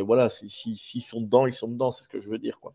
[0.01, 1.91] voilà, s'ils sont dedans, ils sont dedans.
[1.91, 2.73] C'est ce que je veux dire, quoi.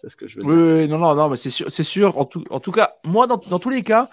[0.00, 0.52] C'est ce que je veux dire.
[0.52, 2.18] Oui, non, non, non, mais c'est sûr, c'est sûr.
[2.18, 4.08] En tout, en tout cas, moi, dans, dans tous les cas,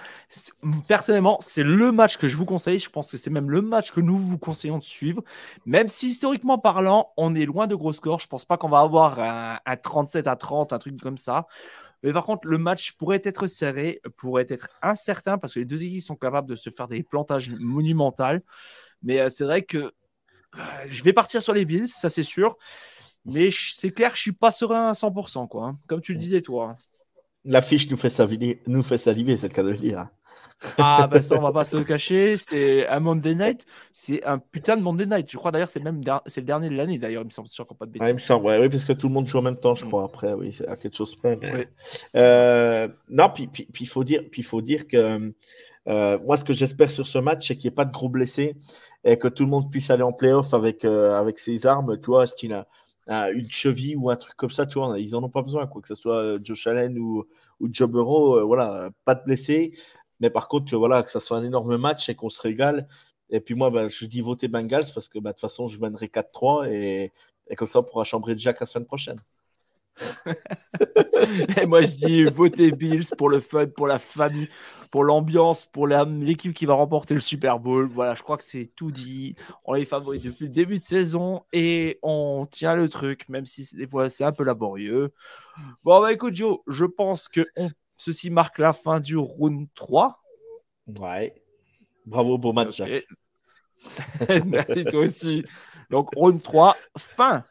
[0.88, 2.80] personnellement, c'est le match que je vous conseille.
[2.80, 5.22] Je pense que c'est même le match que nous vous conseillons de suivre.
[5.68, 8.20] Même si historiquement parlant, on est loin de gros scores.
[8.20, 11.46] Je pense pas qu'on va avoir un, 37 à 30, un truc comme ça.
[12.02, 15.84] Mais par contre, le match pourrait être serré, pourrait être incertain parce que les deux
[15.84, 18.42] équipes sont capables de se faire des plantages monumentaux.
[19.04, 22.58] Mais euh, c'est vrai que euh, je vais partir sur les Bills, ça c'est sûr.
[23.26, 25.66] Mais c'est clair que je suis pas serein à 100%, quoi.
[25.66, 25.80] Hein.
[25.88, 26.70] Comme tu le disais, toi.
[26.72, 26.78] Hein.
[27.44, 30.00] L'affiche nous fait saliver, nous fait saliver, c'est le cas de le dire.
[30.00, 30.10] Hein.
[30.78, 32.36] Ah, ben ça, on va pas se le cacher.
[32.38, 33.66] C'est un Monday Night.
[33.94, 35.30] C'est un putain de Monday Night.
[35.30, 37.50] Je crois d'ailleurs, c'est même c'est le dernier de l'année, d'ailleurs, il me semble.
[37.54, 38.06] Je crois pas de bêtises.
[38.06, 39.86] Ah, il me semble, oui, parce que tout le monde joue en même temps, je
[39.86, 40.04] crois.
[40.04, 41.38] Après, oui, à quelque chose près.
[42.16, 45.34] Euh, non, puis il puis, faut dire, puis faut dire que
[45.88, 48.10] euh, moi, ce que j'espère sur ce match, c'est qu'il n'y ait pas de gros
[48.10, 48.56] blessés
[49.04, 52.00] et que tout le monde puisse aller en playoff avec, euh, avec ses armes.
[52.00, 52.68] Toi, ce qu'il a
[53.08, 54.66] une cheville ou un truc comme ça,
[54.98, 57.26] ils en ont pas besoin, quoi, que ce soit Joe Allen ou,
[57.60, 59.74] ou Joe Burrow, voilà, pas de blessés.
[60.20, 62.88] Mais par contre, voilà, que ça soit un énorme match et qu'on se régale.
[63.30, 65.80] Et puis moi, ben, je dis voter Bengals parce que ben, de toute façon, je
[65.80, 67.12] mènerai 4-3 et,
[67.48, 69.20] et, comme ça, on pourra chambrer Jack la semaine prochaine.
[71.62, 74.50] et moi, je dis voter Bills pour le fun, pour la famille,
[74.92, 77.88] pour l'ambiance, pour l'équipe qui va remporter le Super Bowl.
[77.88, 79.36] Voilà, je crois que c'est tout dit.
[79.64, 83.68] On est favoris depuis le début de saison et on tient le truc, même si
[83.76, 85.14] des fois c'est un peu laborieux.
[85.84, 87.46] Bon, bah écoute, Joe, je pense que
[87.98, 90.22] ceci marque la fin du round 3.
[91.00, 91.42] Ouais.
[92.06, 92.82] Bravo, beau match,
[94.46, 95.44] Merci toi aussi.
[95.90, 97.46] Donc, round 3, fin.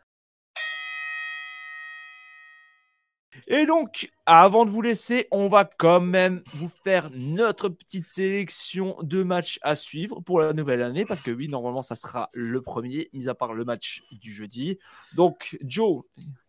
[3.46, 8.96] Et donc, avant de vous laisser, on va quand même vous faire notre petite sélection
[9.02, 12.62] de matchs à suivre pour la nouvelle année, parce que oui, normalement, ça sera le
[12.62, 14.78] premier, mis à part le match du jeudi.
[15.14, 16.04] Donc, Joe,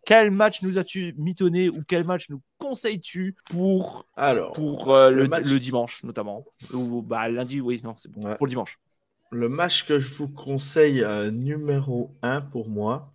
[0.06, 5.24] quel match nous as-tu mitonné ou quel match nous conseilles-tu pour, Alors, pour euh, le,
[5.26, 6.46] le, dimanche, notamment?
[6.74, 8.80] Ou bah, lundi, oui, non, c'est bon, pour le dimanche.
[9.32, 13.12] Le match que je vous conseille euh, numéro 1 pour moi,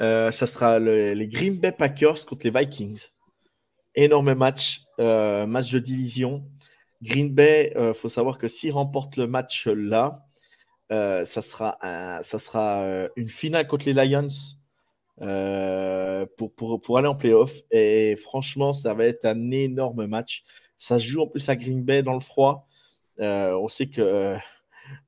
[0.00, 3.08] euh, ça sera les Green Bay Packers contre les Vikings.
[3.94, 6.44] Énorme match, euh, match de division.
[7.02, 10.22] Green Bay, il euh, faut savoir que s'ils remportent le match là,
[10.90, 11.78] ça sera,
[12.22, 14.28] ça sera une finale contre les Lions
[16.36, 17.62] pour, pour, pour, aller en playoff.
[17.70, 20.44] Et franchement, ça va être un énorme match.
[20.76, 22.68] Ça joue en plus à Green Bay dans le froid.
[23.18, 24.36] on sait que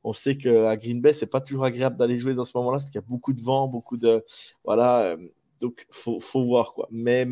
[0.05, 2.87] on sait qu'à Green Bay, c'est pas toujours agréable d'aller jouer dans ce moment-là, parce
[2.87, 4.25] qu'il y a beaucoup de vent, beaucoup de.
[4.65, 5.03] Voilà.
[5.03, 5.17] Euh,
[5.61, 6.89] donc, faut, faut voir quoi.
[6.91, 7.27] Mais,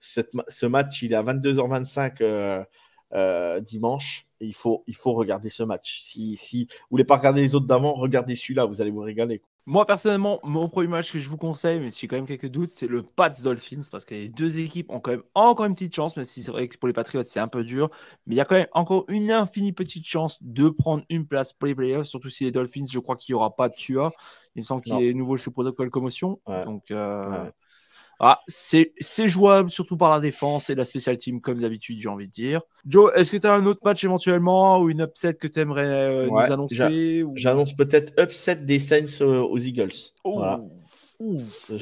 [0.00, 2.64] ce match, il est à 22h25 euh,
[3.12, 4.26] euh, dimanche.
[4.40, 6.02] il faut, il faut regarder ce match.
[6.02, 9.42] Si, si vous voulez pas regarder les autres d'avant, regardez celui-là, vous allez vous régaler.
[9.68, 12.70] Moi, personnellement, mon premier match que je vous conseille, mais j'ai quand même quelques doutes,
[12.70, 15.92] c'est le Pats Dolphins, parce que les deux équipes ont quand même encore une petite
[15.92, 17.90] chance, même si c'est vrai que pour les Patriots, c'est un peu dur.
[18.26, 21.52] Mais il y a quand même encore une infinie petite chance de prendre une place
[21.52, 24.12] pour les playoffs, surtout si les Dolphins, je crois qu'il n'y aura pas de Tua.
[24.54, 26.40] Il me semble qu'il est nouveau sous protocole commotion.
[26.46, 27.50] Donc, euh,
[28.18, 28.92] ah, c'est
[29.28, 32.62] jouable, surtout par la défense et la special team, comme d'habitude, j'ai envie de dire.
[32.86, 35.84] Joe, est-ce que tu as un autre match éventuellement ou une upset que tu aimerais
[35.84, 39.92] euh, nous annoncer J'annonce peut-être upset des Saints aux Eagles.
[40.24, 40.42] Oh.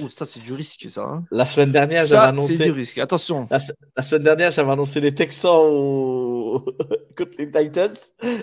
[0.09, 1.03] ça, c'est du risque, ça.
[1.03, 1.25] Hein.
[1.31, 2.57] la semaine dernière, j'avais annoncé.
[2.57, 3.47] C'est du risque, attention.
[3.51, 5.51] La, semaine dernière, j'avais annoncé les Texans
[7.17, 7.95] contre les Titans.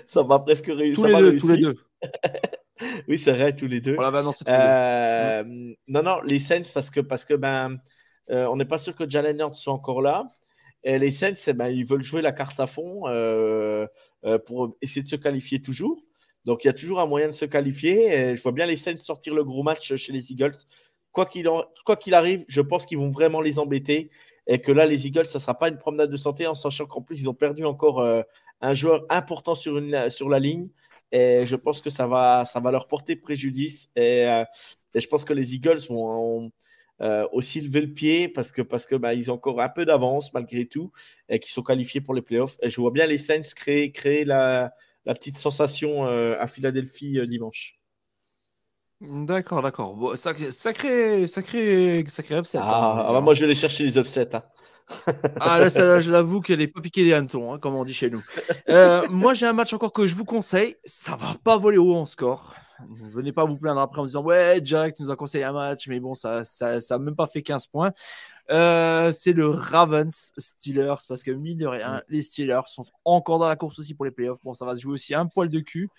[0.06, 1.02] Ça m'a presque réussi.
[1.02, 1.78] Tous, les deux, tous les deux.
[3.08, 3.96] oui, c'est vrai, tous les deux.
[4.48, 5.44] Euh,
[5.88, 7.78] non, non, les Saints, parce que, parce que ben,
[8.30, 10.32] euh, on n'est pas sûr que Jalen Hurts soit encore là.
[10.84, 13.88] Et les Saints, eh ben, ils veulent jouer la carte à fond euh,
[14.46, 16.04] pour essayer de se qualifier toujours.
[16.46, 18.14] Donc, il y a toujours un moyen de se qualifier.
[18.14, 20.58] Et je vois bien les Saints sortir le gros match chez les Eagles.
[21.12, 24.10] Quoi qu'il, arrive, je pense qu'ils vont vraiment les embêter.
[24.48, 26.88] Et que là, les Eagles, ça ne sera pas une promenade de santé, en sachant
[26.88, 28.04] qu'en plus, ils ont perdu encore
[28.62, 30.70] un joueur important sur, une, sur la ligne.
[31.12, 33.90] Et je pense que ça va, ça va leur porter préjudice.
[33.96, 34.46] Et, euh,
[34.96, 36.52] je pense que les Eagles vont
[37.02, 39.86] euh, aussi lever le pied parce que, parce que bah, ils ont encore un peu
[39.86, 40.92] d'avance malgré tout
[41.30, 42.58] et qu'ils sont qualifiés pour les playoffs.
[42.62, 44.74] Et je vois bien les Saints créer, créer la,
[45.06, 47.78] la petite sensation euh, à Philadelphie dimanche.
[49.02, 49.96] D'accord, d'accord.
[49.96, 52.60] Bon, sacré, sacré, sacré, sacré upset.
[52.62, 53.06] Ah, hein.
[53.08, 54.36] ah bah, moi, je vais aller chercher les upsets.
[54.36, 54.44] Hein.
[55.40, 57.94] Ah là, là je l'avoue qu'elle est pas piquée des hannetons, hein, comme on dit
[57.94, 58.22] chez nous.
[58.70, 60.76] Euh, moi, j'ai un match encore que je vous conseille.
[60.86, 62.54] Ça va pas voler haut en score.
[62.90, 66.00] Venez pas vous plaindre après en disant ouais, Jack nous a conseillé un match, mais
[66.00, 67.92] bon, ça, ça, ça a même pas fait 15 points.
[68.50, 73.48] Euh, c'est le Ravens Steelers parce que mine de rien, les Steelers sont encore dans
[73.48, 74.40] la course aussi pour les playoffs.
[74.44, 75.90] Bon, ça va se jouer aussi un poil de cul,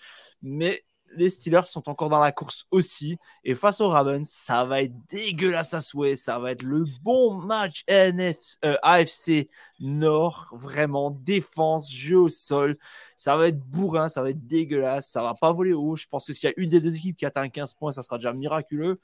[0.42, 0.84] mais
[1.16, 3.18] les Steelers sont encore dans la course aussi.
[3.44, 6.16] Et face aux Ravens, ça va être dégueulasse à souhait.
[6.16, 9.48] Ça va être le bon match NF, euh, AFC
[9.80, 10.48] Nord.
[10.52, 12.76] Vraiment, défense, jeu au sol.
[13.16, 15.08] Ça va être bourrin, ça va être dégueulasse.
[15.08, 15.96] Ça va pas voler haut.
[15.96, 18.02] Je pense que s'il y a une des deux équipes qui atteint 15 points, ça
[18.02, 18.98] sera déjà miraculeux.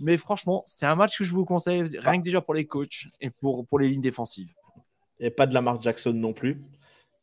[0.00, 3.08] Mais franchement, c'est un match que je vous conseille, rien que déjà pour les coachs
[3.20, 4.52] et pour, pour les lignes défensives.
[5.18, 6.62] Et pas de Lamar Jackson non plus.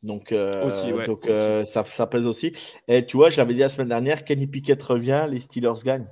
[0.05, 2.51] Donc, euh, donc euh, ça, ça, pèse aussi.
[2.87, 6.07] Et tu vois, je l'avais dit la semaine dernière, Kenny Pickett revient, les Steelers gagnent.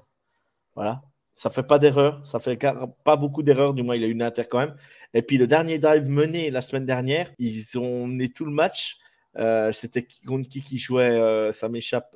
[0.75, 1.03] Voilà.
[1.35, 2.25] Ça fait pas d'erreur.
[2.25, 2.57] Ça fait
[3.03, 3.73] pas beaucoup d'erreurs.
[3.73, 4.75] Du moins, il a eu une inter quand même.
[5.13, 8.97] Et puis, le dernier drive mené la semaine dernière, ils ont mené tout le match.
[9.37, 12.15] Euh, c'était contre qui qui jouait Ça m'échappe.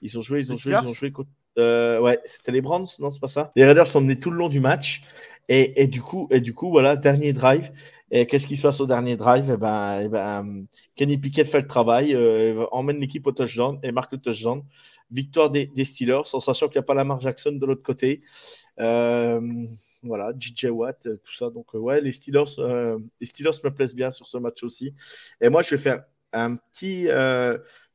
[0.00, 1.30] ils ont joué, ils ont joué, ils ont joué contre.
[1.56, 3.52] ouais, c'était les Browns, non, c'est pas ça.
[3.54, 5.02] Les Raiders sont menés tout le long du match.
[5.50, 7.70] Et, et, du coup, et du coup, voilà, dernier drive.
[8.10, 9.50] Et qu'est-ce qui se passe au dernier drive?
[9.52, 10.66] Eh ben, eh ben,
[10.96, 14.62] Kenny Pickett fait le travail, euh, emmène l'équipe au touchdown et marque le touchdown.
[15.10, 18.22] Victoire des, Steelers, en sachant qu'il n'y a pas Lamar Jackson de l'autre côté.
[18.78, 19.40] Euh,
[20.02, 21.50] voilà, DJ Watt, euh, tout ça.
[21.50, 22.44] Donc, ouais, les Steelers,
[23.20, 24.94] les Steelers me plaisent bien sur ce match aussi.
[25.40, 27.08] Et moi, je vais faire un petit,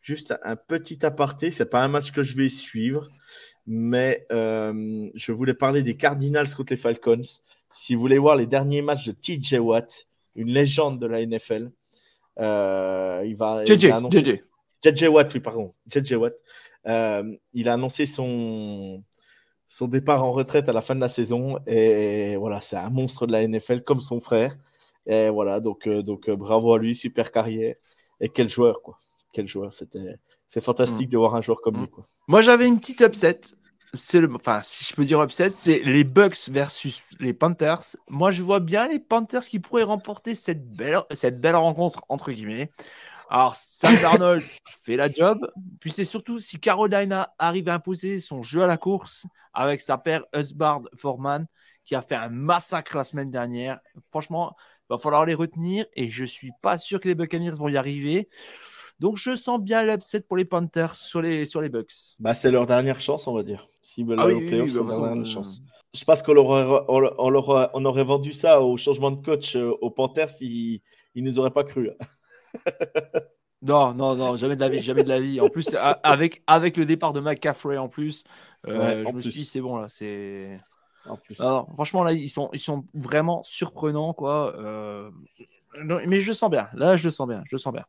[0.02, 1.50] juste un petit aparté.
[1.50, 3.10] C'est pas un match que je vais suivre,
[3.66, 7.22] mais je voulais parler des Cardinals contre les Falcons.
[7.76, 11.72] Si vous voulez voir les derniers matchs de TJ Watt, une légende de la NFL,
[12.40, 13.64] euh, il va.
[13.66, 13.94] JJ,
[14.84, 15.04] JJ.
[15.08, 15.72] Watt, oui, pardon.
[15.88, 16.34] JJ Watt.
[16.88, 19.04] Euh, il a annoncé son,
[19.70, 21.58] son départ en retraite à la fin de la saison.
[21.68, 24.56] Et voilà, c'est un monstre de la NFL comme son frère.
[25.06, 27.76] Et voilà, donc, euh, donc bravo à lui, super carrière.
[28.20, 28.98] Et quel joueur, quoi.
[29.34, 29.74] Quel joueur.
[29.74, 30.16] C'était,
[30.48, 31.12] c'est fantastique mm.
[31.12, 32.06] de voir un joueur comme lui, quoi.
[32.28, 33.42] Moi, j'avais une petite upset
[33.94, 37.96] c'est le, enfin, si je peux dire upset, c'est les Bucks versus les Panthers.
[38.10, 42.32] Moi, je vois bien les Panthers qui pourraient remporter cette belle, cette belle rencontre entre
[42.32, 42.72] guillemets.
[43.30, 44.44] Alors, Sam Darnold
[44.82, 45.48] fait la job.
[45.80, 49.98] Puis c'est surtout si Carolina arrive à imposer son jeu à la course avec sa
[49.98, 51.46] paire Husbard Foreman
[51.86, 53.80] qui a fait un massacre la semaine dernière.
[54.10, 54.56] Franchement,
[54.90, 57.78] il va falloir les retenir et je suis pas sûr que les Buccaneers vont y
[57.78, 58.30] arriver.
[59.00, 61.94] Donc je sens bien l'upset pour les Panthers sur les, sur les Bucks.
[62.20, 63.66] Bah, c'est leur dernière chance, on va dire.
[63.82, 65.62] S'ils veulent ah aller playoffs, c'est leur dernière chance.
[65.94, 69.92] Je pense qu'on aurait, on, on aurait vendu ça au changement de coach euh, aux
[69.92, 70.82] Panthers s'ils
[71.16, 71.92] ne nous auraient pas cru.
[73.64, 75.40] Non, non, non, jamais de la vie, jamais de la vie.
[75.40, 78.26] En plus, avec, avec le départ de McCaffrey en plus,
[78.68, 80.60] euh, je me suis dit, c'est bon là, c'est.
[81.06, 81.36] En plus.
[81.36, 84.54] franchement, là, ils sont, ils sont vraiment surprenants, quoi.
[84.58, 85.10] Euh,
[85.82, 86.68] mais je le sens bien.
[86.74, 87.42] Là, je le sens bien.
[87.46, 87.86] Je le sens bien.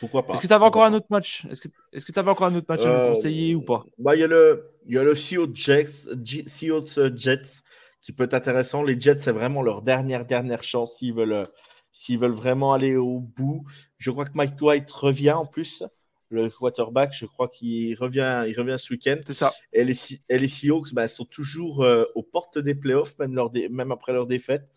[0.00, 1.46] Pourquoi pas Est-ce que tu avais encore un autre match?
[1.50, 1.60] Est-ce
[2.04, 3.84] que tu avais encore un autre match à nous euh, conseiller ou pas?
[3.98, 7.62] bah, Il y a le, il y a le Seahawks Jets, euh, Jets
[8.00, 8.82] qui peut être intéressant.
[8.82, 11.46] Les Jets, c'est vraiment leur dernière, dernière chance s'ils veulent,
[11.92, 13.64] s'ils veulent vraiment aller au bout.
[13.98, 15.82] Je crois que Mike White revient en plus,
[16.28, 17.14] le quarterback.
[17.16, 19.16] Je crois qu'il revient, il revient ce week-end.
[19.26, 19.52] C'est ça.
[19.72, 19.94] Et les,
[20.28, 23.38] et les Seahawks bah, sont toujours euh, aux portes des playoffs, même,
[23.70, 24.68] même après leur défaite.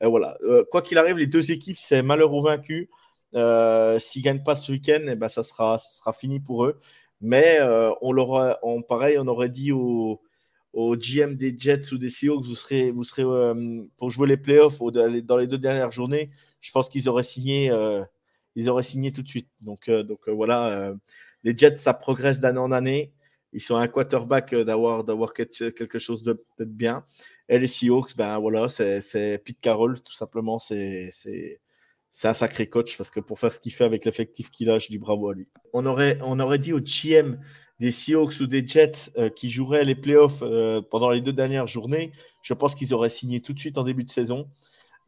[0.00, 0.36] voilà.
[0.70, 2.88] quoi qu'il arrive, les deux équipes, c'est malheur ou vaincu.
[3.36, 5.78] Euh, s'ils ne gagnent pas ce week-end, eh ben, ça, sera,
[6.12, 6.80] fini pour eux.
[7.20, 10.22] Mais euh, on, leur on, pareil, on aurait dit au,
[10.72, 14.36] au, GM des Jets ou des Seahawks, vous serez, vous serez euh, pour jouer les
[14.36, 16.30] playoffs dans les deux dernières journées.
[16.60, 17.72] Je pense qu'ils auraient signé,
[18.56, 19.48] ils auraient signé tout de suite.
[19.60, 19.90] Donc,
[20.26, 20.94] voilà,
[21.44, 23.12] les Jets, ça progresse d'année en année.
[23.52, 27.04] Ils sont un quarterback d'avoir, quelque chose de bien.
[27.48, 30.58] Et les Seahawks, ben voilà, c'est Pete Carroll, tout simplement.
[32.24, 34.88] Un sacré coach parce que pour faire ce qu'il fait avec l'effectif qu'il a, je
[34.88, 35.48] dis bravo à lui.
[35.72, 37.38] On aurait, on aurait dit au GM
[37.78, 41.66] des Seahawks ou des Jets euh, qui joueraient les playoffs euh, pendant les deux dernières
[41.66, 44.48] journées, je pense qu'ils auraient signé tout de suite en début de saison.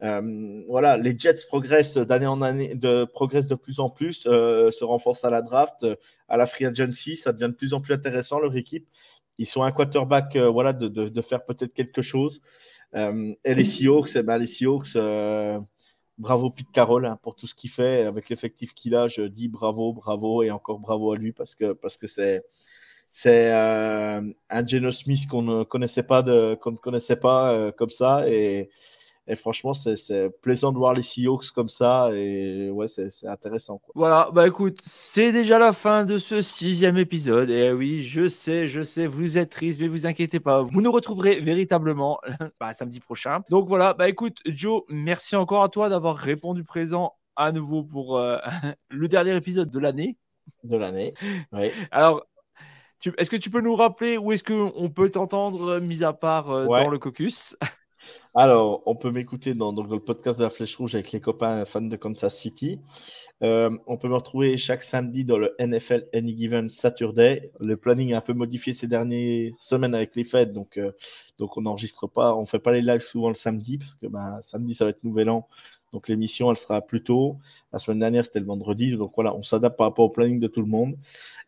[0.01, 4.83] Euh, voilà, les Jets progressent d'année en année, de, progressent de plus en plus, se
[4.83, 5.85] renforcent à la draft,
[6.27, 8.87] à la free agency, ça devient de plus en plus intéressant leur équipe.
[9.39, 12.41] Ils sont un quarterback, voilà, de, de, faire peut-être quelque chose.
[12.93, 14.95] et les Seahawks, eh ben, les Seahawks
[16.19, 19.07] bravo Pete Carroll hein, pour tout ce qu'il fait avec l'effectif qu'il a.
[19.07, 22.43] Je dis bravo, bravo et encore bravo à lui parce que c'est
[23.25, 26.21] euh, un Geno Smith qu'on ne connaissait pas
[26.57, 28.69] qu'on ne connaissait pas euh, comme ça et
[29.29, 32.09] et franchement, c'est plaisant de voir les Seahawks comme ça.
[32.13, 33.77] Et ouais, c'est intéressant.
[33.77, 33.93] Quoi.
[33.93, 37.51] Voilà, bah écoute, c'est déjà la fin de ce sixième épisode.
[37.51, 40.63] Et oui, je sais, je sais, vous êtes triste, mais vous inquiétez pas.
[40.63, 42.19] Vous nous retrouverez véritablement
[42.59, 43.41] bah, samedi prochain.
[43.51, 48.17] Donc voilà, bah écoute, Joe, merci encore à toi d'avoir répondu présent à nouveau pour
[48.17, 48.39] euh,
[48.89, 50.17] le dernier épisode de l'année.
[50.63, 51.13] De l'année,
[51.51, 51.69] oui.
[51.91, 52.25] Alors,
[53.17, 56.65] est-ce que tu peux nous rappeler où est-ce qu'on peut t'entendre, mis à part euh,
[56.65, 57.55] dans le caucus?
[58.35, 61.81] alors, on peut m'écouter dans, le podcast de la Flèche Rouge avec les copains fans
[61.81, 62.79] de Kansas City.
[63.41, 67.51] Euh, on peut me retrouver chaque samedi dans le NFL Any Given Saturday.
[67.59, 70.91] Le planning est un peu modifié ces dernières semaines avec les fêtes, donc, euh,
[71.39, 74.73] on n'enregistre pas, on fait pas les lives souvent le samedi parce que bah, samedi
[74.73, 75.47] ça va être Nouvel An,
[75.91, 77.37] donc l'émission, elle sera plus tôt.
[77.73, 78.95] La semaine dernière, c'était le vendredi.
[78.95, 80.95] Donc voilà, on s'adapte par rapport au planning de tout le monde.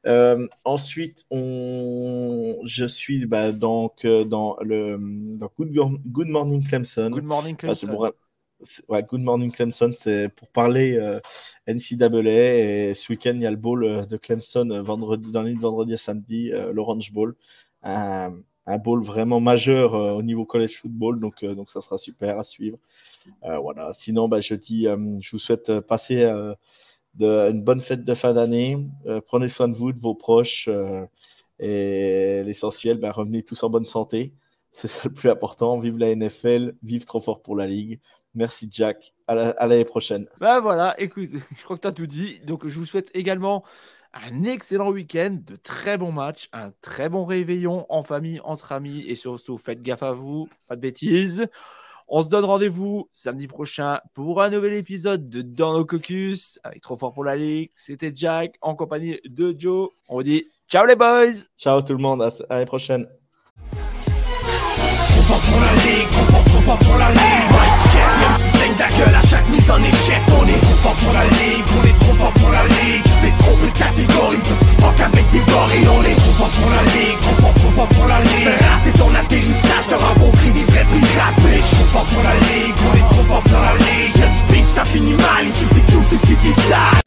[0.07, 2.59] Euh, ensuite, on...
[2.65, 4.97] je suis bah, donc euh, dans le
[5.37, 7.11] dans Good, Morning Clemson.
[7.11, 8.11] Good Morning ah.
[8.89, 11.19] Ouais, Good Morning Clemson, c'est pour parler euh,
[11.67, 12.89] NCAA.
[12.89, 15.97] Et ce week-end, il y a le bowl de Clemson vendredi, dans l'île vendredi à
[15.97, 17.35] samedi, l'Orange Bowl.
[17.81, 18.37] Un,
[18.67, 21.19] un bowl vraiment majeur au niveau college football.
[21.19, 22.77] Donc, donc ça sera super à suivre.
[23.43, 23.93] Euh, voilà.
[23.93, 26.23] Sinon, bah, euh, je vous souhaite euh, passer
[27.19, 28.77] une bonne fête de fin d'année.
[29.27, 30.69] prenez soin de vous, de vos proches.
[31.59, 34.33] et l'essentiel, bah, revenez tous en bonne santé.
[34.71, 35.77] C'est ça le plus important.
[35.77, 37.99] Vive la NFL, vive trop fort pour la Ligue.
[38.33, 39.13] Merci Jack.
[39.27, 39.35] À
[39.67, 40.27] l'année prochaine.
[40.39, 42.39] Ben voilà, écoute, je crois que tu as tout dit.
[42.45, 43.63] Donc je vous souhaite également
[44.13, 49.03] un excellent week-end, de très bons matchs, un très bon réveillon en famille, entre amis
[49.07, 51.47] et surtout faites gaffe à vous, pas de bêtises.
[52.13, 56.81] On se donne rendez-vous samedi prochain pour un nouvel épisode de Dans nos caucus avec
[56.81, 57.69] Trop Fort pour la Ligue.
[57.73, 59.87] C'était Jack en compagnie de Joe.
[60.09, 61.31] On vous dit ciao les boys.
[61.57, 62.21] Ciao tout le monde.
[62.49, 63.07] À la prochaine.
[63.71, 67.21] Trop fort pour la Ligue, trop fort, trop fort pour la Ligue.
[68.59, 70.21] Même ta gueule à chaque mise en échec.
[70.37, 73.03] On est trop fort pour la Ligue on est trop fort pour la ligue.
[73.05, 75.89] C'était trop de catégorie, petit fuck avec des gorilles.
[75.89, 78.57] On est trop fort pour la ligue, trop fort, trop fort pour la ligue.
[78.83, 81.39] T'es ton atterrissage, t'auras compris des vrais pirates.
[81.43, 84.11] Mais trop fort pour la ligue, on est trop fort pour la ligue.
[84.11, 87.01] Si y'a du ça finit mal, ici c'est tout, c'est des salles